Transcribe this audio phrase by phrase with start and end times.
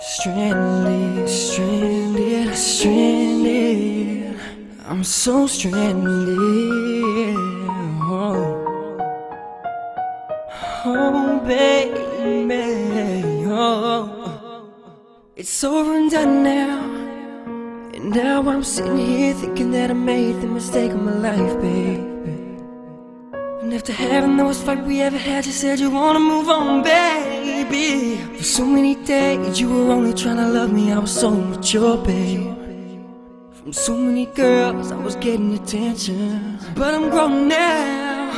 [0.00, 4.38] Stranded, stranded, stranded.
[4.86, 6.38] I'm so stranded.
[8.00, 8.96] Oh,
[10.84, 13.44] oh baby.
[13.48, 14.70] Oh,
[15.34, 16.78] it's over and done now.
[17.92, 21.98] And now I'm sitting here thinking that I made the mistake of my life, baby.
[23.62, 26.84] And after having the worst fight we ever had, you said you wanna move on,
[26.84, 27.57] baby.
[28.58, 32.56] So many days, you were only trying to love me, I was so mature, babe.
[33.52, 36.58] From so many girls, I was getting attention.
[36.74, 38.32] But I'm grown now.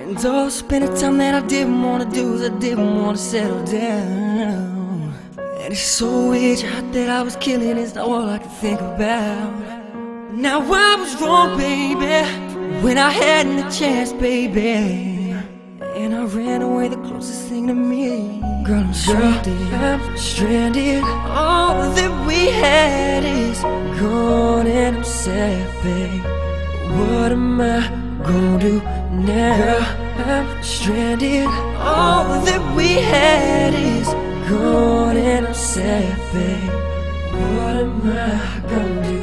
[0.00, 3.62] And all spent the time that I didn't wanna do is I didn't wanna settle
[3.66, 5.12] down.
[5.36, 8.52] And it's so weird, you thought that I was killing is not all I could
[8.52, 10.32] think about.
[10.32, 12.24] Now I was wrong, baby,
[12.80, 15.15] when I had the chance, baby.
[15.96, 18.42] And I ran away the closest thing to me.
[18.64, 19.72] Girl, I'm stranded.
[19.72, 21.02] I'm stranded.
[21.02, 23.62] All that we had is
[23.98, 26.22] gone, and I'm sad, babe.
[26.98, 27.80] What am I
[28.22, 29.56] gonna do now?
[30.18, 31.46] Girl, I'm stranded.
[31.78, 34.08] All that we had is
[34.50, 36.72] gone, and I'm sad, babe.
[37.32, 39.15] What am I gonna do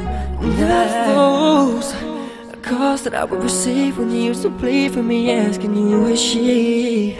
[2.94, 6.22] calls that I would receive when you used to plead for me, asking you is
[6.22, 7.18] she.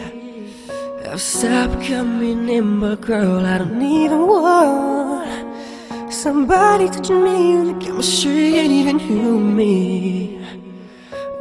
[1.10, 8.54] I've stopped coming in, but girl, I don't even want somebody touching me the chemistry
[8.60, 10.40] ain't even human me.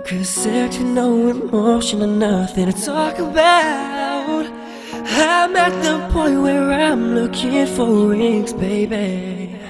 [0.08, 4.45] Cause there's no emotion or nothing to talk about.
[5.30, 9.62] I'm at the point where I'm looking for rings, baby.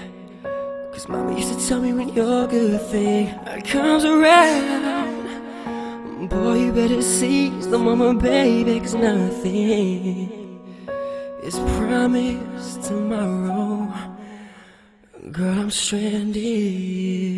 [1.03, 5.27] Cause mama used to tell me when your good thing comes around.
[6.29, 10.71] Boy, you better seize the moment, baby, cause nothing
[11.43, 13.93] is promised tomorrow.
[15.29, 17.32] Girl, I'm stranded.